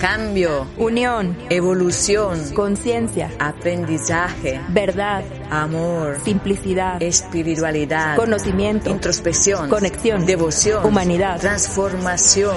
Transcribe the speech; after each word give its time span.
cambio, 0.00 0.66
unión, 0.78 1.36
evolución, 1.50 2.54
conciencia, 2.54 3.30
aprendizaje, 3.38 4.58
verdad, 4.70 5.22
amor, 5.50 6.18
simplicidad, 6.24 7.02
espiritualidad, 7.02 8.16
conocimiento, 8.16 8.88
introspección, 8.88 9.68
conexión, 9.68 10.24
devoción, 10.24 10.86
humanidad, 10.86 11.38
transformación. 11.38 12.56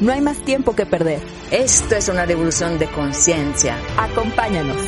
No 0.00 0.12
hay 0.12 0.20
más 0.20 0.38
tiempo 0.44 0.76
que 0.76 0.86
perder. 0.86 1.20
Esto 1.50 1.96
es 1.96 2.08
una 2.08 2.24
revolución 2.24 2.78
de 2.78 2.86
conciencia. 2.86 3.76
Acompáñanos. 3.98 4.80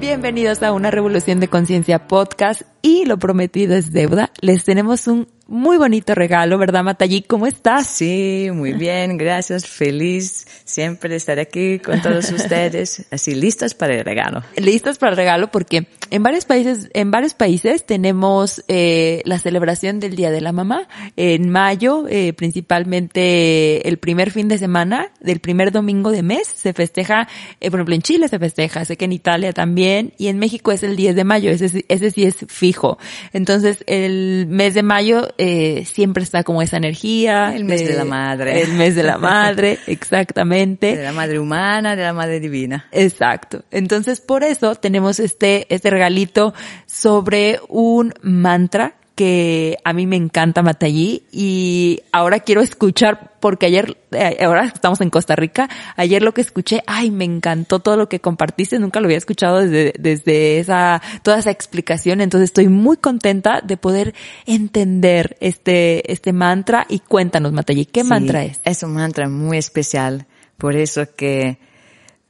Bienvenidos 0.00 0.62
a 0.62 0.72
una 0.72 0.90
Revolución 0.90 1.38
de 1.38 1.48
Conciencia 1.48 2.08
podcast 2.08 2.62
y 2.82 3.04
lo 3.04 3.18
prometido 3.18 3.76
es 3.76 3.92
deuda. 3.92 4.32
Les 4.40 4.64
tenemos 4.64 5.06
un 5.06 5.28
muy 5.50 5.78
bonito 5.78 6.14
regalo, 6.14 6.58
¿verdad, 6.58 6.84
Matallí? 6.84 7.22
¿Cómo 7.22 7.48
estás? 7.48 7.88
Sí, 7.88 8.50
muy 8.54 8.72
bien, 8.72 9.16
gracias. 9.16 9.66
Feliz 9.66 10.46
siempre 10.64 11.10
de 11.10 11.16
estar 11.16 11.40
aquí 11.40 11.80
con 11.80 12.00
todos 12.00 12.30
ustedes, 12.32 13.04
así 13.10 13.34
listas 13.34 13.74
para 13.74 13.94
el 13.94 14.04
regalo. 14.04 14.44
Listas 14.56 14.96
para 14.98 15.10
el 15.10 15.16
regalo 15.16 15.50
porque 15.50 15.88
en 16.10 16.22
varios 16.22 16.44
países, 16.44 16.88
en 16.94 17.10
varios 17.10 17.34
países 17.34 17.84
tenemos 17.84 18.64
eh, 18.68 19.22
la 19.24 19.40
celebración 19.40 19.98
del 19.98 20.14
Día 20.14 20.30
de 20.30 20.40
la 20.40 20.52
Mamá. 20.52 20.86
En 21.16 21.50
mayo, 21.50 22.06
eh, 22.08 22.32
principalmente 22.32 23.88
el 23.88 23.98
primer 23.98 24.30
fin 24.30 24.46
de 24.46 24.56
semana, 24.56 25.10
del 25.18 25.40
primer 25.40 25.72
domingo 25.72 26.12
de 26.12 26.22
mes, 26.22 26.46
se 26.46 26.72
festeja, 26.72 27.26
eh, 27.60 27.72
por 27.72 27.80
ejemplo, 27.80 27.96
en 27.96 28.02
Chile 28.02 28.28
se 28.28 28.38
festeja, 28.38 28.84
sé 28.84 28.96
que 28.96 29.06
en 29.06 29.12
Italia 29.12 29.52
también, 29.52 30.12
y 30.16 30.28
en 30.28 30.38
México 30.38 30.70
es 30.70 30.84
el 30.84 30.94
10 30.94 31.16
de 31.16 31.24
mayo, 31.24 31.50
ese, 31.50 31.84
ese 31.88 32.10
sí 32.12 32.24
es 32.24 32.36
fijo. 32.46 32.98
Entonces, 33.32 33.82
el 33.88 34.46
mes 34.48 34.74
de 34.74 34.84
mayo 34.84 35.28
eh, 35.42 35.86
siempre 35.86 36.22
está 36.22 36.44
como 36.44 36.60
esa 36.60 36.76
energía. 36.76 37.56
El 37.56 37.64
mes 37.64 37.88
de, 37.88 37.94
la 37.94 38.04
madre. 38.04 38.60
El 38.60 38.74
mes 38.74 38.94
de 38.94 39.02
la 39.02 39.16
madre, 39.16 39.78
exactamente. 39.86 40.96
De 40.96 41.02
la 41.02 41.12
madre 41.12 41.38
humana, 41.38 41.96
de 41.96 42.02
la 42.02 42.12
madre 42.12 42.40
divina. 42.40 42.86
Exacto. 42.92 43.64
Entonces, 43.70 44.20
por 44.20 44.44
eso 44.44 44.74
tenemos 44.74 45.18
este, 45.18 45.66
este 45.74 45.88
regalito 45.88 46.52
sobre 46.84 47.58
un 47.68 48.12
mantra 48.20 48.96
que 49.14 49.78
a 49.82 49.94
mí 49.94 50.06
me 50.06 50.16
encanta 50.16 50.62
Matallí 50.62 51.22
y 51.32 52.02
ahora 52.12 52.40
quiero 52.40 52.60
escuchar 52.60 53.29
porque 53.40 53.66
ayer, 53.66 53.96
eh, 54.12 54.38
ahora 54.44 54.66
estamos 54.66 55.00
en 55.00 55.10
Costa 55.10 55.34
Rica, 55.36 55.68
ayer 55.96 56.22
lo 56.22 56.32
que 56.32 56.40
escuché, 56.40 56.82
ay, 56.86 57.10
me 57.10 57.24
encantó 57.24 57.80
todo 57.80 57.96
lo 57.96 58.08
que 58.08 58.20
compartiste, 58.20 58.78
nunca 58.78 59.00
lo 59.00 59.06
había 59.06 59.18
escuchado 59.18 59.60
desde, 59.60 59.94
desde 59.98 60.58
esa, 60.58 61.02
toda 61.22 61.38
esa 61.38 61.50
explicación, 61.50 62.20
entonces 62.20 62.50
estoy 62.50 62.68
muy 62.68 62.96
contenta 62.96 63.60
de 63.60 63.76
poder 63.76 64.14
entender 64.46 65.36
este, 65.40 66.10
este 66.12 66.32
mantra 66.32 66.86
y 66.88 67.00
cuéntanos 67.00 67.52
Matallí, 67.52 67.86
¿qué 67.86 68.04
mantra 68.04 68.44
es? 68.44 68.60
Es 68.64 68.82
un 68.82 68.94
mantra 68.94 69.28
muy 69.28 69.58
especial, 69.58 70.26
por 70.56 70.76
eso 70.76 71.06
que 71.16 71.58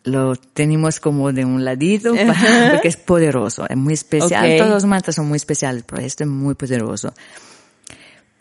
lo 0.04 0.34
tenemos 0.36 1.00
como 1.00 1.32
de 1.32 1.44
un 1.44 1.64
ladito 1.64 2.14
porque 2.72 2.88
es 2.88 2.96
poderoso, 2.96 3.66
es 3.68 3.76
muy 3.76 3.94
especial. 3.94 4.44
Okay. 4.44 4.58
Todos 4.58 4.70
los 4.70 4.84
mantras 4.84 5.16
son 5.16 5.28
muy 5.28 5.36
especiales, 5.36 5.84
pero 5.86 6.02
este 6.02 6.24
es 6.24 6.30
muy 6.30 6.54
poderoso. 6.54 7.12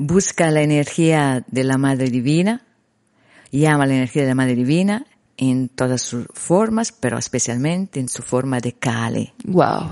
Busca 0.02 0.50
la 0.50 0.62
energía 0.62 1.44
de 1.48 1.64
la 1.66 1.78
Madre 1.78 2.10
Divina, 2.10 2.62
llama 3.52 3.86
la 3.86 3.96
energía 3.96 4.22
de 4.22 4.30
la 4.30 4.36
Madre 4.36 4.56
Divina 4.56 5.06
en 5.36 5.68
todas 5.68 6.02
sus 6.02 6.26
formas, 6.34 6.94
pero 6.94 7.18
especialmente 7.18 8.00
en 8.00 8.08
su 8.08 8.22
forma 8.24 8.62
de 8.62 8.74
Kali. 8.74 9.34
Wow. 9.44 9.90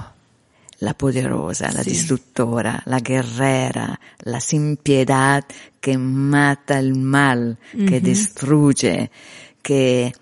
La 0.80 0.94
poderosa, 0.94 1.72
la 1.74 1.84
Sí. 1.84 1.90
destructora, 1.90 2.82
la 2.86 3.00
guerrera, 3.02 4.00
la 4.24 4.40
sin 4.40 4.78
piedad 4.78 5.44
que 5.82 5.98
mata 5.98 6.80
el 6.80 6.96
mal, 6.96 7.58
que 7.74 8.00
destruye, 8.00 9.12
que 9.62 10.14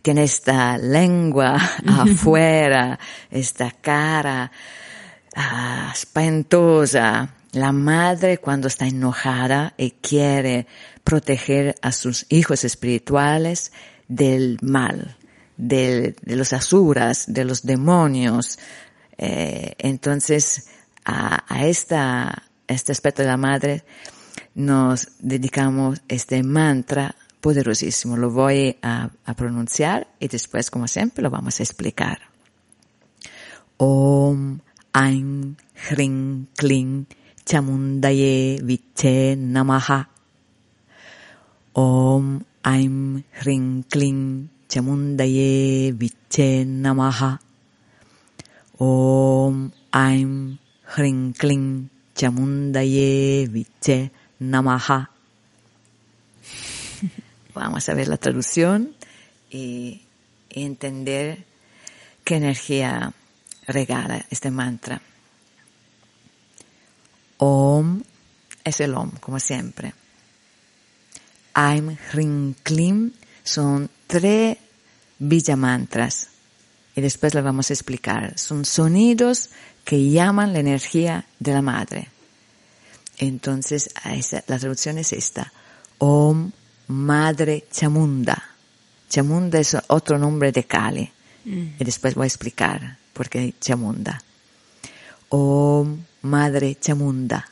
tiene 0.00 0.22
esta 0.24 0.78
lengua 0.78 1.56
afuera, 1.86 2.98
esta 3.32 3.72
cara 3.72 4.52
ah, 5.34 5.90
espantosa. 5.92 7.28
La 7.54 7.70
madre 7.70 8.38
cuando 8.38 8.66
está 8.66 8.88
enojada 8.88 9.74
y 9.76 9.92
quiere 9.92 10.66
proteger 11.04 11.76
a 11.82 11.92
sus 11.92 12.26
hijos 12.28 12.64
espirituales 12.64 13.70
del 14.08 14.58
mal, 14.60 15.16
de 15.56 16.16
los 16.24 16.52
asuras, 16.52 17.26
de 17.28 17.44
los 17.44 17.62
demonios. 17.62 18.58
Eh, 19.18 19.76
entonces, 19.78 20.66
a, 21.04 21.44
este 21.64 22.92
aspecto 22.92 23.22
de 23.22 23.28
la 23.28 23.36
madre 23.36 23.84
nos 24.56 25.08
dedicamos 25.20 26.02
este 26.08 26.42
mantra 26.42 27.14
poderosísimo. 27.40 28.16
Lo 28.16 28.30
voy 28.30 28.78
a, 28.82 29.10
a 29.24 29.34
pronunciar 29.34 30.08
y 30.18 30.26
después, 30.26 30.72
como 30.72 30.88
siempre, 30.88 31.22
lo 31.22 31.30
vamos 31.30 31.60
a 31.60 31.62
explicar. 31.62 32.18
Om 33.76 34.58
Ain 34.92 35.56
Hring 35.88 36.46
Kling 36.56 37.06
Chamundaye 37.44 38.60
Viche 38.62 39.36
Namaha. 39.36 40.08
Om 41.74 42.42
Aim 42.64 43.22
Hring 43.40 43.84
Kling 43.84 44.48
Chamundaye 44.68 45.92
Viche 45.92 46.64
Namaha. 46.64 47.38
Om 48.78 49.70
Aim 49.92 50.58
Hring 50.96 51.32
Kling 51.34 51.90
Chamundaye 52.14 53.46
Viche 53.46 54.10
Namaha. 54.40 55.10
Vamos 57.54 57.88
a 57.88 57.94
ver 57.94 58.08
la 58.08 58.16
traducción 58.16 58.94
y, 59.50 60.02
y 60.48 60.64
entender 60.64 61.44
qué 62.24 62.36
energía 62.36 63.12
regala 63.66 64.24
este 64.30 64.50
mantra. 64.50 65.00
Om 67.46 68.02
es 68.64 68.80
el 68.80 68.94
Om, 68.94 69.10
como 69.20 69.38
siempre. 69.38 69.92
Aim, 71.52 71.94
Hrim, 72.10 72.54
Klim 72.62 73.12
son 73.42 73.90
tres 74.06 74.56
villamantras 75.18 76.28
y 76.96 77.02
después 77.02 77.34
lo 77.34 77.42
vamos 77.42 77.68
a 77.68 77.74
explicar. 77.74 78.38
Son 78.38 78.64
sonidos 78.64 79.50
que 79.84 80.10
llaman 80.10 80.54
la 80.54 80.60
energía 80.60 81.26
de 81.38 81.52
la 81.52 81.60
madre. 81.60 82.08
Entonces, 83.18 83.90
la 84.46 84.58
traducción 84.58 84.96
es 84.96 85.12
esta. 85.12 85.52
Om 85.98 86.50
Madre 86.88 87.66
Chamunda. 87.70 88.42
Chamunda 89.10 89.58
es 89.58 89.76
otro 89.88 90.18
nombre 90.18 90.50
de 90.50 90.64
Kali. 90.64 91.12
Y 91.44 91.84
después 91.84 92.14
voy 92.14 92.24
a 92.24 92.26
explicar 92.26 92.96
por 93.12 93.28
qué 93.28 93.54
Chamunda. 93.60 94.18
Om 95.28 95.98
Madre 96.24 96.76
Chamunda, 96.80 97.46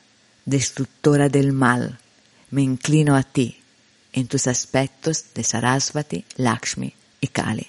destructora 0.47 1.29
del 1.29 1.53
mal, 1.53 1.99
me 2.51 2.63
inclino 2.63 3.15
a 3.17 3.23
ti 3.23 3.61
en 4.15 4.27
tus 4.27 4.47
aspectos 4.47 5.27
de 5.35 5.45
Sarasvati, 5.45 6.25
Lakshmi 6.37 6.93
y 7.21 7.27
Kali. 7.29 7.67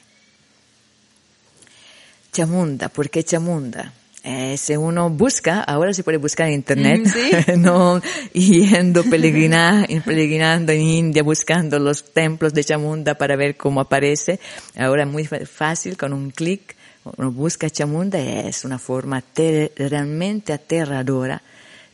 Chamunda, 2.32 2.88
¿por 2.90 3.10
qué 3.10 3.24
Chamunda? 3.24 3.92
Eh, 4.24 4.56
si 4.58 4.78
uno 4.78 5.10
busca, 5.10 5.62
ahora 5.62 5.94
se 5.94 6.04
puede 6.04 6.18
buscar 6.18 6.48
en 6.48 6.54
internet, 6.54 7.02
Mm, 7.06 7.10
sí. 7.10 7.32
no 7.58 8.02
yendo 8.32 9.04
peregrinar, 9.04 9.86
peregrinando 10.06 10.72
en 10.72 10.82
India 10.82 11.22
buscando 11.22 11.80
los 11.80 12.14
templos 12.14 12.54
de 12.54 12.64
Chamunda 12.64 13.16
para 13.16 13.36
ver 13.36 13.58
cómo 13.58 13.82
aparece. 13.82 14.40
Ahora 14.78 15.04
es 15.04 15.10
muy 15.10 15.26
fácil 15.26 15.98
con 15.98 16.14
un 16.14 16.32
clic, 16.32 16.78
uno 17.04 17.32
busca 17.32 17.70
Chamunda 17.70 18.20
es 18.20 18.64
una 18.66 18.80
forma 18.80 19.22
te- 19.22 19.72
realmente 19.76 20.54
aterradora 20.54 21.42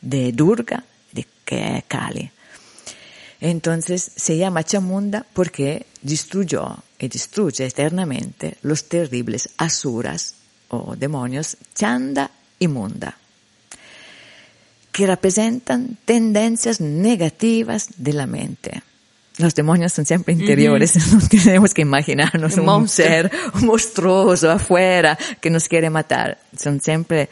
de 0.02 0.32
Durga, 0.32 0.84
de 1.12 1.26
que 1.46 1.84
Kali. 1.88 2.32
Entonces 3.42 4.12
se 4.16 4.38
llama 4.38 4.64
Chamunda 4.64 5.26
porque 5.34 5.86
destruyó 6.02 6.78
y 7.00 7.08
destruye 7.08 7.66
eternamente 7.66 8.58
los 8.62 8.90
terribles 8.90 9.50
asuras 9.58 10.36
o 10.70 10.96
demonios 10.96 11.58
Chanda 11.74 12.30
y 12.60 12.68
Munda, 12.68 13.18
que 14.92 15.08
representan 15.08 15.98
tendencias 16.06 16.82
negativas 16.82 17.88
de 17.98 18.14
la 18.14 18.28
mente. 18.28 18.84
Los 19.40 19.56
demonios 19.56 19.94
son 19.94 20.06
siempre 20.06 20.34
interiores, 20.34 20.98
no 21.14 21.28
tenemos 21.30 21.74
que 21.74 21.82
imaginarnos 21.82 22.58
Un 22.58 22.90
ser 22.90 23.32
monstruoso 23.62 24.52
afuera 24.52 25.18
que 25.40 25.50
nos 25.50 25.70
quiere 25.70 25.90
matar. 25.90 26.40
Son 26.60 26.82
siempre 26.82 27.30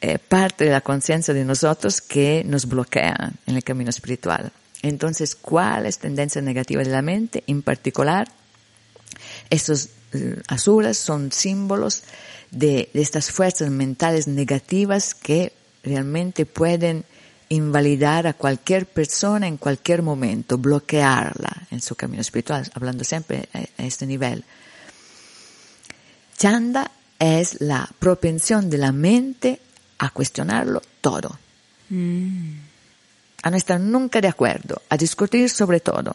eh, 0.00 0.18
parte 0.20 0.64
de 0.64 0.70
la 0.70 0.80
conciencia 0.80 1.34
de 1.34 1.44
nosotros 1.44 2.00
que 2.00 2.44
nos 2.46 2.66
bloquean 2.66 3.34
en 3.46 3.56
el 3.56 3.64
camino 3.64 3.90
espiritual. 3.90 4.52
Entonces, 4.82 5.34
¿cuál 5.34 5.86
es 5.86 5.98
tendencia 5.98 6.40
negativa 6.40 6.84
de 6.84 6.90
la 6.90 7.02
mente? 7.02 7.42
En 7.48 7.62
particular, 7.62 8.28
estos 9.50 9.88
eh, 10.12 10.40
asuras 10.46 10.96
son 10.96 11.32
símbolos 11.32 12.04
de, 12.52 12.90
de 12.94 13.02
estas 13.02 13.32
fuerzas 13.32 13.70
mentales 13.70 14.28
negativas 14.28 15.16
que 15.16 15.52
realmente 15.82 16.46
pueden 16.46 17.04
invalidar 17.48 18.26
a 18.26 18.34
cualquier 18.34 18.86
persona 18.86 19.46
en 19.46 19.56
cualquier 19.56 20.02
momento, 20.02 20.58
bloquearla 20.58 21.66
en 21.70 21.80
su 21.80 21.94
camino 21.94 22.20
espiritual, 22.20 22.70
hablando 22.74 23.04
siempre 23.04 23.48
a 23.52 23.82
este 23.82 24.06
nivel. 24.06 24.44
Chanda 26.36 26.90
es 27.18 27.60
la 27.60 27.88
propensión 27.98 28.68
de 28.68 28.78
la 28.78 28.92
mente 28.92 29.60
a 29.98 30.10
cuestionarlo 30.10 30.82
todo. 31.00 31.38
Mm. 31.88 32.58
A 33.42 33.50
no 33.50 33.56
estar 33.56 33.80
nunca 33.80 34.20
de 34.20 34.28
acuerdo, 34.28 34.82
a 34.88 34.96
discutir 34.96 35.48
sobre 35.48 35.80
todo, 35.80 36.14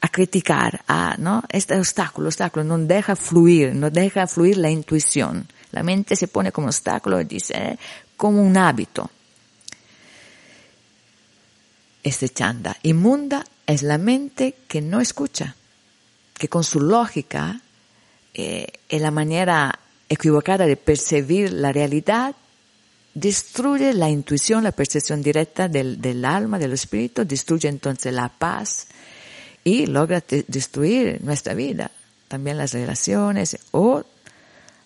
a 0.00 0.08
criticar, 0.08 0.82
a, 0.88 1.16
¿no? 1.18 1.42
Este 1.48 1.78
obstáculo, 1.78 2.28
obstáculo, 2.28 2.64
no 2.64 2.78
deja 2.78 3.14
fluir, 3.14 3.74
no 3.74 3.90
deja 3.90 4.26
fluir 4.26 4.56
la 4.58 4.70
intuición. 4.70 5.46
La 5.72 5.82
mente 5.82 6.16
se 6.16 6.28
pone 6.28 6.52
como 6.52 6.68
obstáculo 6.68 7.20
y 7.20 7.24
dice, 7.24 7.54
eh, 7.54 7.78
como 8.16 8.42
un 8.42 8.56
hábito. 8.56 9.10
Este 12.06 12.28
chanda 12.28 12.76
inmunda 12.84 13.44
es 13.66 13.82
la 13.82 13.98
mente 13.98 14.54
que 14.68 14.80
no 14.80 15.00
escucha, 15.00 15.56
que 16.38 16.46
con 16.46 16.62
su 16.62 16.78
lógica 16.78 17.60
eh, 18.32 18.68
y 18.88 19.00
la 19.00 19.10
manera 19.10 19.80
equivocada 20.08 20.66
de 20.66 20.76
percibir 20.76 21.52
la 21.52 21.72
realidad 21.72 22.36
destruye 23.12 23.92
la 23.92 24.08
intuición, 24.08 24.62
la 24.62 24.70
percepción 24.70 25.20
directa 25.20 25.66
del, 25.66 26.00
del 26.00 26.24
alma, 26.24 26.60
del 26.60 26.74
espíritu, 26.74 27.24
destruye 27.24 27.68
entonces 27.68 28.14
la 28.14 28.28
paz 28.28 28.86
y 29.64 29.86
logra 29.86 30.22
destruir 30.46 31.20
nuestra 31.24 31.54
vida, 31.54 31.90
también 32.28 32.56
las 32.56 32.72
relaciones 32.72 33.58
o 33.72 34.04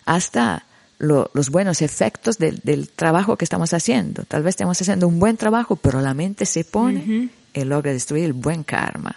hasta 0.05 0.65
los 1.01 1.49
buenos 1.49 1.81
efectos 1.81 2.37
del, 2.37 2.89
trabajo 2.89 3.35
que 3.35 3.45
estamos 3.45 3.73
haciendo. 3.73 4.23
Tal 4.25 4.43
vez 4.43 4.53
estemos 4.53 4.79
haciendo 4.79 5.07
un 5.07 5.19
buen 5.19 5.35
trabajo, 5.35 5.75
pero 5.75 5.99
la 5.99 6.13
mente 6.13 6.45
se 6.45 6.63
pone 6.63 7.29
y 7.53 7.63
logra 7.63 7.91
destruir 7.91 8.25
el 8.25 8.33
buen 8.33 8.63
karma. 8.63 9.15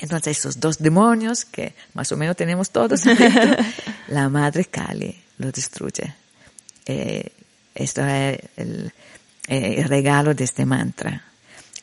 Entonces 0.00 0.38
esos 0.38 0.58
dos 0.58 0.78
demonios 0.78 1.44
que 1.44 1.74
más 1.94 2.10
o 2.10 2.16
menos 2.16 2.36
tenemos 2.36 2.70
todos, 2.70 3.02
la 4.08 4.28
madre 4.28 4.64
Kali 4.64 5.16
lo 5.38 5.52
destruye. 5.52 6.12
Eh, 6.86 7.30
esto 7.74 8.04
es 8.04 8.40
el, 8.56 8.92
eh, 9.46 9.74
el, 9.78 9.84
regalo 9.84 10.34
de 10.34 10.42
este 10.42 10.66
mantra. 10.66 11.22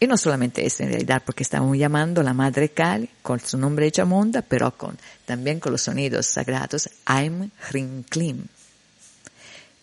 Y 0.02 0.08
no 0.08 0.18
solamente 0.18 0.66
es 0.66 0.82
en 0.82 0.90
realidad 0.90 1.24
porque 1.26 1.44
estamos 1.44 1.78
llamando 1.78 2.20
a 2.20 2.24
la 2.26 2.34
madre 2.34 2.70
Kali 2.70 3.10
con 3.22 3.40
su 3.40 3.58
nombre 3.58 3.86
de 3.86 3.92
Chamunda, 3.92 4.42
pero 4.42 4.76
con, 4.78 4.98
también 5.26 5.62
con 5.62 5.72
los 5.72 5.82
sonidos 5.82 6.26
sagrados 6.26 6.90
Aim, 7.06 7.50
Hrim, 7.70 8.04
Klim 8.04 8.48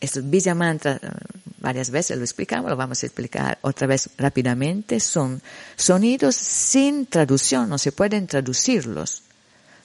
estos 0.00 0.28
Bija 0.28 0.54
Mantra, 0.54 1.00
varias 1.58 1.90
veces 1.90 2.16
lo 2.16 2.24
explicamos, 2.24 2.70
lo 2.70 2.76
vamos 2.76 3.02
a 3.02 3.06
explicar 3.06 3.58
otra 3.62 3.86
vez 3.86 4.10
rápidamente, 4.16 5.00
son 5.00 5.42
sonidos 5.76 6.36
sin 6.36 7.06
traducción, 7.06 7.68
no 7.68 7.78
se 7.78 7.92
pueden 7.92 8.26
traducirlos. 8.26 9.22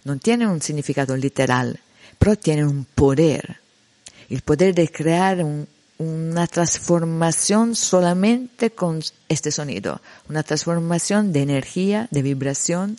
No 0.04 0.18
tienen 0.18 0.50
un 0.50 0.62
significado 0.62 1.15
literal, 1.15 1.80
pero 2.19 2.36
tienen 2.36 2.68
un 2.68 2.86
poder. 2.86 3.57
El 4.30 4.42
poder 4.42 4.75
de 4.75 4.89
crear 4.89 5.45
una 5.98 6.48
transformación 6.48 7.75
solamente 7.75 8.71
con 8.71 9.01
este 9.30 9.51
sonido. 9.51 10.01
Una 10.30 10.44
transformación 10.44 11.31
de 11.31 11.42
energía, 11.42 12.07
de 12.12 12.21
vibración 12.21 12.98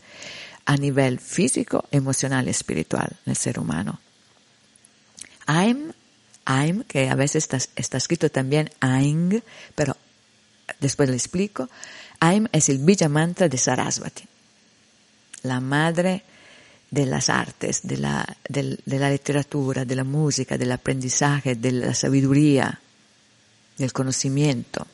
a 0.65 0.77
nivel 0.77 1.21
físico, 1.21 1.85
emocional 1.91 2.47
y 2.47 2.51
espiritual 2.51 3.17
en 3.27 3.31
el 3.31 3.37
ser 3.37 3.59
humano. 3.59 4.01
I'm 5.47 5.93
Aim, 6.45 6.85
que 6.85 7.09
a 7.09 7.15
veces 7.15 7.45
está, 7.45 7.59
está 7.77 7.97
escrito 7.97 8.31
también 8.31 8.71
Aing, 8.81 9.43
pero 9.75 9.97
después 10.81 11.09
le 11.09 11.17
explico. 11.17 11.69
Aim 12.21 12.47
es 12.53 12.69
el 12.69 12.79
Bija 12.79 13.09
Mantra 13.09 13.49
de 13.49 13.59
Sarasvati, 13.59 14.25
la 15.43 15.61
madre 15.61 16.23
de 16.91 17.07
las 17.07 17.29
artes, 17.29 17.81
de 17.83 17.99
la, 17.99 18.37
de, 18.49 18.79
de 18.85 18.99
la 18.99 19.11
literatura, 19.11 19.85
de 19.85 19.97
la 19.97 20.05
música, 20.05 20.57
del 20.57 20.73
aprendizaje, 20.73 21.55
de 21.57 21.73
la 21.73 21.95
sabiduría, 21.95 22.81
del 23.77 23.93
conocimiento. 23.93 24.87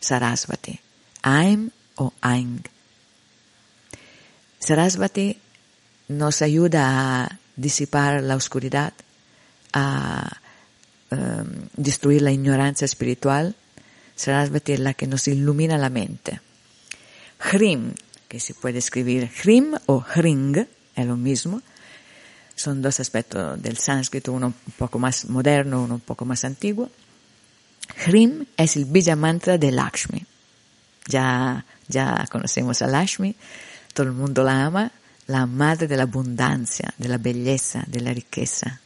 Sarasvati. 0.00 0.78
Aim 1.22 1.70
o 1.96 2.12
Aing. 2.20 2.62
Sarasvati 4.58 5.38
nos 6.08 6.42
ayuda 6.42 7.24
a 7.24 7.38
disipar 7.56 8.22
la 8.22 8.36
oscuridad, 8.36 8.92
a 9.72 10.40
Em, 11.16 11.68
destruir 11.76 12.20
la 12.20 12.30
ignorancia 12.30 12.84
espiritual, 12.84 13.54
Sarasvati 14.16 14.76
la 14.76 14.94
que 14.94 15.06
nos 15.06 15.28
ilumina 15.28 15.78
la 15.78 15.88
mente. 15.88 16.40
Hrim, 17.38 17.94
que 18.28 18.40
se 18.40 18.54
puede 18.54 18.78
escribir 18.78 19.30
Hrim 19.42 19.74
o 19.86 20.04
Hring, 20.14 20.66
es 20.94 21.06
lo 21.06 21.16
mismo. 21.16 21.62
Son 22.54 22.82
dos 22.82 23.00
aspectos 23.00 23.62
del 23.62 23.76
sánscrito, 23.78 24.32
uno 24.32 24.48
un 24.48 24.72
poco 24.76 24.98
más 24.98 25.26
moderno, 25.28 25.84
uno 25.84 25.94
un 25.94 26.00
poco 26.00 26.24
más 26.24 26.44
antiguo. 26.44 26.90
Hrim 28.06 28.44
es 28.56 28.76
el 28.76 28.84
Bija 28.86 29.16
Mantra 29.16 29.58
de 29.58 29.70
Lakshmi. 29.70 30.24
Ya, 31.08 31.64
ya 31.88 32.26
conocemos 32.30 32.82
a 32.82 32.88
Lakshmi, 32.88 33.36
todo 33.94 34.06
el 34.08 34.12
mundo 34.12 34.42
la 34.42 34.64
ama, 34.64 34.90
la 35.28 35.46
madre 35.46 35.86
de 35.86 35.96
la 35.96 36.02
abundancia, 36.02 36.92
de 36.98 37.08
la 37.08 37.18
belleza, 37.18 37.84
de 37.86 38.00
la 38.00 38.12
riqueza. 38.12 38.80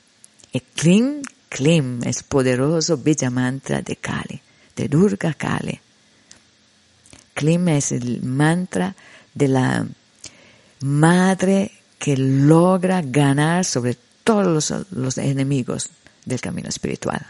Y 0.52 0.60
Krim 0.60 1.22
Klim 1.50 2.04
es 2.04 2.22
poderoso 2.22 2.96
Bija 2.96 3.28
Mantra 3.28 3.82
de 3.82 3.96
Kali, 3.96 4.40
de 4.76 4.88
Durga 4.88 5.34
Kali. 5.34 5.78
Klim 7.34 7.68
es 7.68 7.90
el 7.90 8.22
mantra 8.22 8.94
de 9.34 9.48
la 9.48 9.86
madre 10.80 11.72
que 11.98 12.16
logra 12.16 13.02
ganar 13.02 13.64
sobre 13.64 13.96
todos 14.22 14.70
los, 14.70 14.92
los 14.92 15.18
enemigos 15.18 15.90
del 16.24 16.40
camino 16.40 16.68
espiritual. 16.68 17.26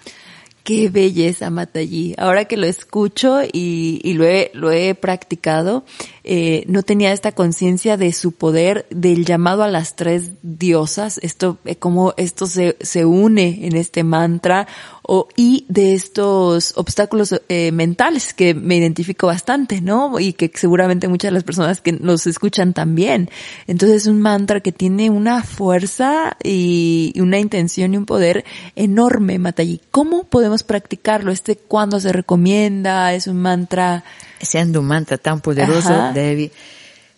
Qué 0.64 0.88
belleza, 0.90 1.50
Matayi. 1.50 2.14
Ahora 2.18 2.44
que 2.44 2.56
lo 2.56 2.66
escucho 2.66 3.40
y, 3.42 4.00
y 4.04 4.12
lo, 4.14 4.24
he, 4.24 4.50
lo 4.54 4.70
he 4.70 4.94
practicado, 4.94 5.84
eh, 6.22 6.64
no 6.68 6.82
tenía 6.82 7.12
esta 7.12 7.32
conciencia 7.32 7.96
de 7.96 8.12
su 8.12 8.32
poder, 8.32 8.86
del 8.90 9.24
llamado 9.24 9.62
a 9.62 9.68
las 9.68 9.96
tres 9.96 10.32
diosas, 10.42 11.18
esto, 11.22 11.58
eh, 11.64 11.76
como 11.76 12.12
esto 12.18 12.46
se, 12.46 12.76
se 12.80 13.04
une 13.04 13.66
en 13.66 13.74
este 13.74 14.04
mantra, 14.04 14.68
o, 15.02 15.28
y 15.34 15.64
de 15.68 15.94
estos 15.94 16.74
obstáculos 16.76 17.34
eh, 17.48 17.72
mentales 17.72 18.34
que 18.34 18.54
me 18.54 18.76
identifico 18.76 19.26
bastante, 19.26 19.80
¿no? 19.80 20.20
Y 20.20 20.34
que 20.34 20.50
seguramente 20.54 21.08
muchas 21.08 21.30
de 21.30 21.34
las 21.34 21.42
personas 21.42 21.80
que 21.80 21.92
nos 21.92 22.26
escuchan 22.26 22.74
también. 22.74 23.30
Entonces 23.66 24.02
es 24.02 24.06
un 24.06 24.20
mantra 24.20 24.60
que 24.60 24.72
tiene 24.72 25.10
una 25.10 25.42
fuerza 25.42 26.36
y, 26.44 27.12
una 27.16 27.38
intención 27.38 27.94
y 27.94 27.96
un 27.96 28.06
poder 28.06 28.44
enorme, 28.76 29.38
Matayi. 29.38 29.80
¿Cómo 29.90 30.24
podemos 30.24 30.49
practicarlo? 30.58 31.32
Este, 31.32 31.56
¿cuándo 31.56 32.00
se 32.00 32.12
recomienda? 32.12 33.12
¿Es 33.14 33.26
un 33.26 33.40
mantra? 33.40 34.04
Siendo 34.40 34.80
un 34.80 34.86
mantra 34.86 35.18
tan 35.18 35.40
poderoso, 35.40 36.12
Devi, 36.12 36.50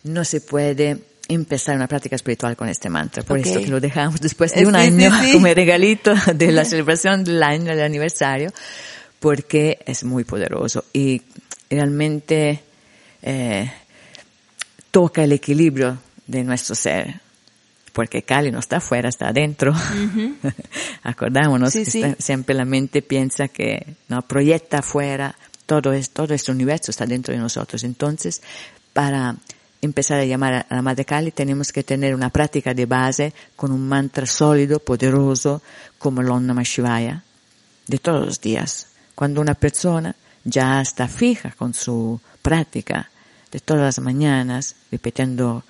no 0.05 0.25
se 0.25 0.41
puede 0.41 0.99
empezar 1.29 1.77
una 1.77 1.87
práctica 1.87 2.17
espiritual 2.17 2.57
con 2.57 2.69
este 2.69 2.89
mantra. 2.91 3.23
Por 3.23 3.39
eso 3.39 3.61
que 3.61 3.69
lo 3.69 3.81
dejamos 3.81 4.21
después 4.21 4.55
de 4.55 4.67
un 4.67 4.77
año 4.77 5.11
como 5.33 5.47
regalito 5.47 6.15
de 6.35 6.53
la 6.53 6.65
celebración 6.65 7.25
del 7.25 7.43
año, 7.43 7.75
del 7.75 7.85
aniversario, 7.85 8.53
porque 9.21 9.79
es 9.87 10.05
muy 10.05 10.25
poderoso 10.25 10.85
y 10.93 11.23
realmente 11.71 12.61
eh, 13.23 13.73
toca 14.91 15.25
el 15.25 15.33
equilibrio 15.33 15.99
de 16.27 16.45
nuestro 16.45 16.75
ser. 16.75 17.22
Porque 17.93 18.23
Cali 18.23 18.51
no 18.51 18.59
está 18.59 18.79
afuera, 18.79 19.09
está 19.09 19.29
adentro. 19.29 19.75
Acordámonos 21.03 21.73
que 21.75 22.17
siempre 22.19 22.55
la 22.55 22.65
mente 22.65 23.03
piensa 23.03 23.49
que 23.49 23.97
no 24.09 24.23
proyecta 24.23 24.79
afuera, 24.79 25.37
todo 25.67 25.93
es, 25.93 26.11
todo 26.11 26.35
este 26.35 26.53
universo 26.53 26.91
está 26.91 27.07
dentro 27.07 27.35
de 27.35 27.41
nosotros. 27.41 27.85
Entonces, 27.85 28.43
para 28.93 29.37
empezar 29.83 30.21
a 30.21 30.25
llamar 30.25 30.67
a 30.69 30.75
la 30.75 30.83
Madre 30.83 31.05
Kali, 31.05 31.33
tenemos 31.33 31.73
que 31.73 31.83
tener 31.83 32.15
una 32.15 32.31
práctica 32.31 32.73
de 32.73 32.87
base 32.87 33.35
con 33.57 33.73
un 33.73 33.89
mantra 33.89 34.27
sólido, 34.27 34.79
poderoso, 34.79 35.61
como 35.99 36.21
el 36.21 36.31
Om 36.31 36.47
Namah 36.47 36.63
Shivaya, 36.63 37.25
de 37.87 37.99
todos 37.99 38.25
los 38.25 38.41
días. 38.41 38.89
Cuando 39.15 39.41
una 39.41 39.55
persona 39.55 40.15
ya 40.45 40.81
está 40.81 41.09
fija 41.09 41.51
con 41.53 41.75
su 41.75 42.21
práctica 42.41 43.11
de 43.51 43.61
todas 43.61 43.83
las 43.83 43.99
mañanas, 43.99 44.77
repitiendo 44.91 45.65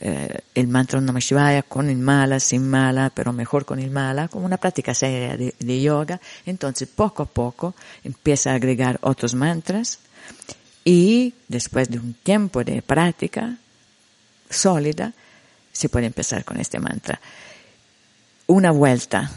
eh, 0.00 0.40
el 0.54 0.68
mantra 0.68 1.00
Namah 1.00 1.20
Shivaya 1.20 1.62
con 1.62 1.88
el 1.88 1.96
mala, 1.96 2.38
sin 2.40 2.68
mala, 2.68 3.10
pero 3.14 3.32
mejor 3.32 3.64
con 3.64 3.78
el 3.78 3.90
mala, 3.90 4.28
como 4.28 4.44
una 4.46 4.58
práctica 4.58 4.94
seria 4.94 5.36
de, 5.36 5.54
de 5.58 5.80
yoga, 5.80 6.20
entonces 6.44 6.88
poco 6.88 7.22
a 7.22 7.26
poco 7.26 7.74
empieza 8.04 8.50
a 8.50 8.54
agregar 8.54 8.98
otros 9.02 9.34
mantras 9.34 9.98
y 10.84 11.34
después 11.48 11.90
de 11.90 11.98
un 11.98 12.14
tiempo 12.14 12.62
de 12.62 12.82
práctica 12.82 13.56
sólida, 14.50 15.12
se 15.72 15.88
puede 15.88 16.06
empezar 16.06 16.44
con 16.44 16.58
este 16.58 16.78
mantra. 16.78 17.20
Una 18.46 18.70
vuelta. 18.70 19.30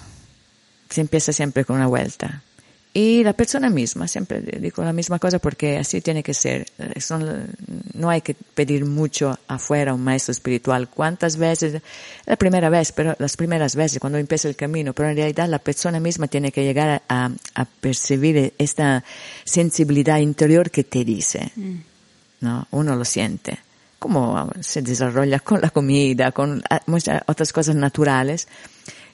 Se 0.89 1.01
empieza 1.01 1.33
siempre 1.33 1.65
con 1.65 1.75
una 1.75 1.87
vuelta. 1.87 2.43
Y 2.91 3.23
la 3.23 3.33
persona 3.33 3.69
misma, 3.69 4.07
siempre 4.07 4.41
digo 4.41 4.83
la 4.83 4.93
misma 4.93 5.19
cosa 5.19 5.37
porque 5.37 5.77
así 5.77 6.01
tiene 6.01 6.23
que 6.23 6.33
ser. 6.33 6.65
Son, 6.99 7.47
no 7.93 8.09
hay 8.09 8.21
que 8.21 8.33
pedir 8.33 8.83
mucho 8.85 9.37
afuera 9.47 9.91
a 9.91 9.93
un 9.93 10.03
maestro 10.03 10.31
espiritual. 10.31 10.89
¿Cuántas 10.89 11.37
veces? 11.37 11.83
La 12.25 12.35
primera 12.35 12.69
vez, 12.69 12.91
pero 12.91 13.15
las 13.19 13.37
primeras 13.37 13.75
veces 13.75 13.99
cuando 13.99 14.17
empieza 14.17 14.47
el 14.47 14.55
camino, 14.55 14.93
pero 14.93 15.09
en 15.09 15.17
realidad 15.17 15.47
la 15.47 15.59
persona 15.59 15.99
misma 15.99 16.27
tiene 16.27 16.51
que 16.51 16.63
llegar 16.63 17.03
a, 17.07 17.29
a 17.53 17.65
percibir 17.65 18.53
esta 18.57 19.03
sensibilidad 19.43 20.17
interior 20.17 20.71
que 20.71 20.83
te 20.83 21.05
dice. 21.05 21.51
Mm. 21.55 21.75
¿No? 22.41 22.67
Uno 22.71 22.95
lo 22.95 23.05
siente. 23.05 23.59
Como 23.99 24.49
se 24.61 24.81
desarrolla 24.81 25.39
con 25.41 25.61
la 25.61 25.69
comida, 25.69 26.31
con 26.31 26.63
ah, 26.69 26.81
muchas 26.87 27.21
otras 27.27 27.53
cosas 27.53 27.75
naturales. 27.75 28.47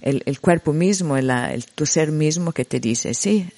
El, 0.01 0.23
el 0.25 0.39
cuerpo 0.39 0.71
mismo, 0.71 1.17
el, 1.17 1.29
el, 1.29 1.65
tu 1.65 1.85
ser 1.85 2.11
mismo 2.11 2.53
que 2.53 2.63
te 2.63 2.79
dice, 2.79 3.13
sí, 3.13 3.49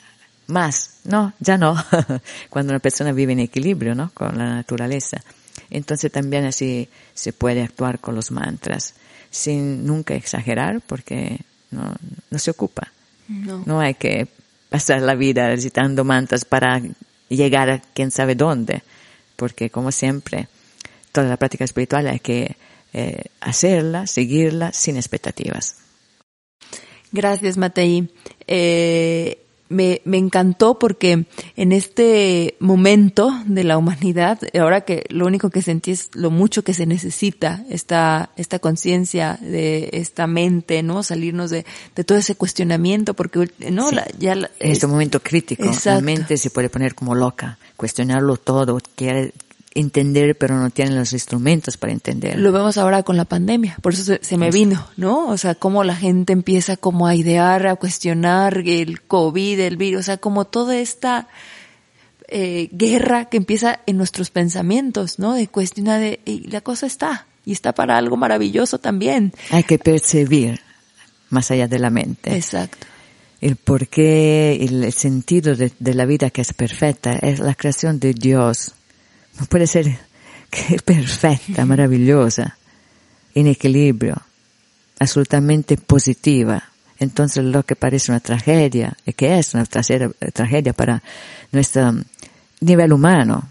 más, 0.48 1.00
no, 1.04 1.34
ya 1.40 1.58
no, 1.58 1.76
cuando 2.50 2.72
una 2.72 2.80
persona 2.80 3.12
vive 3.12 3.34
en 3.34 3.40
equilibrio, 3.40 3.96
¿no? 3.96 4.12
Con 4.14 4.38
la 4.38 4.46
naturaleza. 4.46 5.22
Entonces 5.70 6.12
también 6.12 6.46
así 6.46 6.88
se 7.14 7.34
puede 7.34 7.62
actuar 7.62 8.00
con 8.00 8.16
los 8.16 8.32
mantras, 8.32 8.94
sin 9.30 9.86
nunca 9.86 10.16
exagerar, 10.16 10.82
porque 10.82 11.40
no, 11.72 11.96
no 12.30 12.40
se 12.40 12.52
ocupa. 12.52 12.92
No. 13.28 13.62
no 13.66 13.82
hay 13.82 13.96
que 13.96 14.28
pasar 14.70 15.02
la 15.02 15.14
vida 15.14 15.50
recitando 15.50 16.06
mantras 16.06 16.46
para 16.46 16.82
llegar 17.28 17.70
a 17.70 17.80
quién 17.80 18.10
sabe 18.10 18.36
dónde, 18.36 18.84
porque 19.36 19.70
como 19.70 19.92
siempre, 19.92 20.48
toda 21.12 21.28
la 21.28 21.38
práctica 21.38 21.66
espiritual 21.66 22.08
hay 22.08 22.20
que 22.20 22.56
eh, 22.94 23.26
hacerla, 23.42 24.08
seguirla 24.08 24.72
sin 24.72 24.96
expectativas. 24.96 25.76
Gracias, 27.12 27.58
Matei. 27.58 28.10
Eh, 28.48 29.47
me, 29.70 30.02
me 30.06 30.18
encantó 30.18 30.80
porque 30.80 31.26
en 31.56 31.72
este 31.72 32.56
momento 32.60 33.32
de 33.46 33.64
la 33.64 33.78
humanidad, 33.78 34.40
ahora 34.60 34.82
que 34.82 35.06
lo 35.10 35.26
único 35.26 35.50
que 35.50 35.62
sentí 35.62 35.92
es 35.92 36.10
lo 36.14 36.32
mucho 36.32 36.64
que 36.64 36.74
se 36.74 36.86
necesita 36.86 37.64
esta, 37.70 38.32
esta 38.36 38.60
conciencia 38.60 39.38
de 39.42 39.90
esta 39.94 40.28
mente, 40.28 40.84
¿no? 40.84 41.04
Salirnos 41.04 41.50
de, 41.50 41.66
de 41.96 42.04
todo 42.04 42.18
ese 42.18 42.36
cuestionamiento 42.36 43.14
porque, 43.14 43.50
¿no? 43.72 43.92
La, 43.92 44.08
ya 44.18 44.34
en 44.34 44.48
este 44.60 44.88
momento 44.88 45.20
crítico, 45.22 45.70
la 45.86 46.02
mente 46.02 46.38
se 46.38 46.50
puede 46.50 46.70
poner 46.70 46.96
como 46.96 47.16
loca, 47.16 47.58
cuestionarlo 47.76 48.38
todo, 48.38 48.80
quiere, 48.96 49.34
entender, 49.80 50.38
pero 50.38 50.58
no 50.58 50.70
tienen 50.72 50.96
los 50.98 51.14
instrumentos 51.14 51.78
para 51.78 51.94
entender. 51.94 52.40
Lo 52.40 52.52
vemos 52.52 52.78
ahora 52.78 53.04
con 53.04 53.16
la 53.16 53.26
pandemia, 53.26 53.78
por 53.82 53.94
eso 53.94 54.16
se, 54.20 54.38
me 54.38 54.50
vino, 54.50 54.88
¿no? 54.98 55.28
O 55.28 55.38
sea, 55.38 55.56
cómo 55.56 55.84
la 55.84 55.96
gente 55.96 56.34
empieza 56.34 56.78
como 56.78 57.08
a 57.08 57.16
idear, 57.16 57.68
a 57.68 57.76
cuestionar 57.76 58.64
el 58.66 59.02
COVID, 59.02 59.60
el 59.60 59.78
virus, 59.78 60.00
o 60.00 60.04
sea, 60.04 60.18
como 60.18 60.46
toda 60.46 60.78
esta 60.78 61.28
eh, 62.28 62.70
guerra 62.72 63.26
que 63.26 63.38
empieza 63.38 63.80
en 63.86 63.98
nuestros 63.98 64.32
pensamientos, 64.32 65.20
¿no? 65.20 65.34
De 65.34 65.48
cuestionar, 65.48 66.00
de, 66.00 66.20
y 66.26 66.48
la 66.50 66.62
cosa 66.62 66.88
está, 66.88 67.28
y 67.46 67.52
está 67.52 67.74
para 67.74 67.98
algo 67.98 68.18
maravilloso 68.18 68.80
también. 68.80 69.32
Hay 69.52 69.64
que 69.64 69.78
percibir 69.78 70.60
más 71.30 71.52
allá 71.52 71.68
de 71.68 71.80
la 71.80 71.90
mente. 71.90 72.36
Exacto 72.36 72.88
el 73.40 73.56
porqué, 73.56 74.66
el, 74.66 74.84
el 74.84 74.94
sentido 74.94 75.56
de, 75.56 75.72
de, 75.78 75.94
la 75.94 76.08
vida 76.08 76.32
que 76.32 76.42
es 76.42 76.54
perfecta, 76.54 77.14
es 77.14 77.38
la 77.38 77.54
creación 77.54 78.00
de 78.00 78.16
Dios 78.16 78.74
no 79.40 79.46
puede 79.46 79.68
ser 79.68 79.98
que 80.50 80.76
es 80.76 80.82
perfecta, 80.82 81.66
maravillosa, 81.66 82.58
en 83.36 83.48
equilibrio, 83.48 84.16
absolutamente 85.00 85.78
positiva. 85.78 86.64
Entonces 87.00 87.44
lo 87.44 87.64
que 87.64 87.76
parece 87.76 88.12
una 88.12 88.20
tragedia, 88.20 88.98
y 89.06 89.14
que 89.14 89.38
es 89.38 89.54
una 89.54 89.66
tragedia 89.66 90.74
para 90.74 91.04
nuestro 91.52 91.94
nivel 92.62 92.94
humano, 92.94 93.50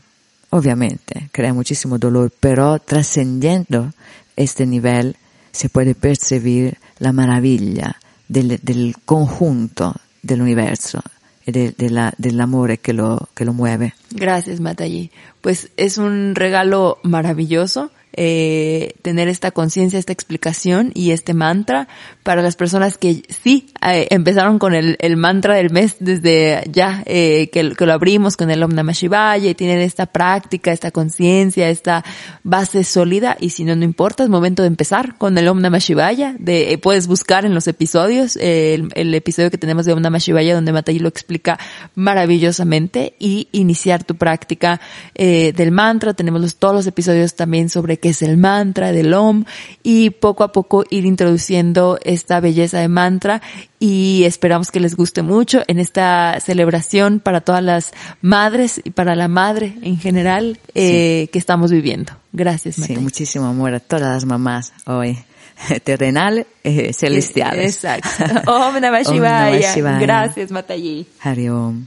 obviamente, 0.51 1.29
crea 1.33 1.55
muchísimo 1.55 1.99
dolor, 1.99 2.33
pero 2.41 2.79
trascendiendo 2.81 3.93
este 4.35 4.67
nivel 4.67 5.17
se 5.53 5.69
puede 5.69 5.95
percibir 5.95 6.79
la 6.99 7.13
maravilla 7.13 7.97
del, 8.29 8.59
del 8.63 8.97
conjunto 9.05 9.95
del 10.23 10.43
universo, 10.43 11.01
de, 11.47 11.73
de 11.77 11.91
la, 11.91 12.13
del 12.19 12.41
amor 12.41 12.79
que 12.79 12.93
lo, 12.93 13.29
que 13.35 13.45
lo 13.45 13.53
mueve. 13.53 13.95
Gracias, 14.11 14.61
Matayi. 14.61 15.11
Pues 15.41 15.71
es 15.77 15.99
un 15.99 16.35
regalo 16.35 16.99
maravilloso 17.03 17.91
eh, 18.17 18.95
tener 19.03 19.29
esta 19.29 19.51
conciencia, 19.51 19.99
esta 19.99 20.13
explicación 20.13 20.91
y 20.95 21.11
este 21.11 21.35
mantra 21.35 21.89
para 22.23 22.43
las 22.43 22.57
personas 22.57 22.99
que 22.99 23.23
sí 23.29 23.73
eh, 23.87 24.09
empezaron 24.11 24.59
con 24.59 24.75
el, 24.75 24.97
el, 25.01 25.17
mantra 25.17 25.55
del 25.55 25.71
mes 25.71 25.97
desde 26.01 26.65
ya 26.71 27.03
eh, 27.07 27.51
que, 27.53 27.73
que, 27.73 27.87
lo 27.87 27.93
abrimos 27.93 28.37
con 28.37 28.51
el 28.51 28.63
Om 28.63 28.75
Namah 28.75 28.93
Shivaya 28.93 29.51
y 29.51 29.55
tienen 29.55 29.81
esta 29.81 30.07
práctica, 30.07 30.73
esta 30.73 30.91
conciencia, 30.91 31.69
esta 31.69 32.05
base 32.43 32.85
sólida 32.85 33.37
y 33.39 33.51
si 33.51 33.65
no, 33.65 33.77
no 33.77 33.85
importa, 33.85 34.25
es 34.25 34.29
momento 34.29 34.63
de 34.63 34.69
empezar 34.69 35.17
con 35.19 35.37
el 35.39 35.47
Om 35.49 35.61
Namah 35.61 35.79
Shivaya. 35.79 36.35
De, 36.39 36.73
eh, 36.73 36.79
puedes 36.79 37.07
buscar 37.07 37.45
en 37.45 37.55
los 37.55 37.69
episodios 37.69 38.37
el, 38.37 38.89
el, 38.95 39.15
episodio 39.15 39.51
que 39.51 39.59
tenemos 39.59 39.87
de 39.87 39.93
Om 39.93 40.01
Namah 40.01 40.19
Shivaya 40.19 40.55
donde 40.55 40.73
Matayi 40.73 40.99
lo 40.99 41.09
explica 41.09 41.59
maravillosamente 41.95 43.15
y 43.19 43.49
iniciar 43.53 44.05
tu 44.05 44.17
práctica 44.17 44.81
eh, 45.15 45.53
del 45.55 45.71
mantra. 45.71 46.15
Tenemos 46.15 46.41
los, 46.41 46.57
todos 46.57 46.75
los 46.75 46.87
episodios 46.87 47.35
también 47.35 47.69
sobre 47.69 47.99
es 48.09 48.23
el 48.23 48.37
mantra 48.37 48.93
del 48.93 49.13
OM 49.15 49.45
y 49.83 50.11
poco 50.11 50.45
a 50.45 50.53
poco 50.53 50.85
ir 50.91 51.05
introduciendo 51.05 51.99
esta 52.03 52.41
belleza 52.41 52.81
de 52.81 52.89
mantra 52.89 53.43
y 53.79 54.25
esperamos 54.25 54.71
que 54.71 54.81
les 54.81 54.97
guste 54.97 55.23
mucho 55.23 55.63
en 55.67 55.79
esta 55.79 56.39
celebración 56.41 57.21
para 57.21 57.41
todas 57.41 57.63
las 57.63 57.93
madres 58.23 58.81
y 58.85 58.91
para 58.91 59.15
la 59.15 59.29
madre 59.29 59.75
en 59.83 59.99
general 59.99 60.59
eh, 60.75 61.29
que 61.33 61.39
estamos 61.39 61.71
viviendo. 61.71 62.13
Gracias, 62.33 62.77
Sí, 62.77 62.97
muchísimo 62.97 63.47
amor 63.47 63.75
a 63.75 63.81
todas 63.81 64.13
las 64.13 64.25
mamás 64.25 64.73
hoy 64.87 65.19
terrenal, 65.85 66.47
eh, 66.65 66.93
celestiales. 66.93 67.75
Exacto. 67.75 68.25
Om 68.51 68.81
Namah 68.81 69.03
Shivaya. 69.05 69.99
Gracias, 69.99 70.51
Matayi. 70.51 71.07
Hari 71.21 71.49
Om. 71.49 71.87